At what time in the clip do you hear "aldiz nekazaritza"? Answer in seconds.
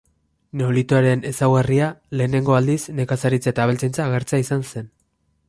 2.61-3.53